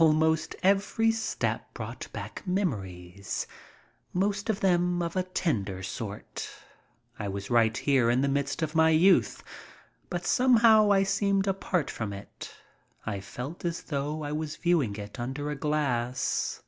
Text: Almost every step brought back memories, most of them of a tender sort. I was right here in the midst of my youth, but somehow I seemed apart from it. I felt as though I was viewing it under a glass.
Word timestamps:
Almost 0.00 0.56
every 0.62 1.10
step 1.10 1.74
brought 1.74 2.10
back 2.10 2.42
memories, 2.46 3.46
most 4.14 4.48
of 4.48 4.60
them 4.60 5.02
of 5.02 5.16
a 5.16 5.22
tender 5.22 5.82
sort. 5.82 6.48
I 7.18 7.28
was 7.28 7.50
right 7.50 7.76
here 7.76 8.08
in 8.08 8.22
the 8.22 8.28
midst 8.28 8.62
of 8.62 8.74
my 8.74 8.88
youth, 8.88 9.42
but 10.08 10.24
somehow 10.24 10.90
I 10.90 11.02
seemed 11.02 11.46
apart 11.46 11.90
from 11.90 12.14
it. 12.14 12.54
I 13.04 13.20
felt 13.20 13.66
as 13.66 13.82
though 13.82 14.22
I 14.24 14.32
was 14.32 14.56
viewing 14.56 14.96
it 14.96 15.20
under 15.20 15.50
a 15.50 15.56
glass. 15.56 16.62